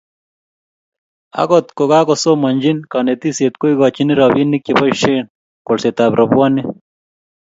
akot 1.41 1.65
kokakosomonchi 1.77 2.71
kanetisie 2.91 3.49
koikochini 3.61 4.13
robinik 4.19 4.63
cheboisien 4.65 5.25
kolsetab 5.67 6.11
robwoniek 6.19 6.67